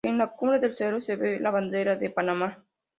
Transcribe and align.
En 0.03 0.17
la 0.17 0.31
cumbre 0.31 0.59
del 0.59 0.73
cerro, 0.73 0.99
se 0.99 1.15
ve 1.15 1.39
la 1.39 1.51
bandera 1.51 1.95
de 1.95 2.09
Panamá. 2.09 2.63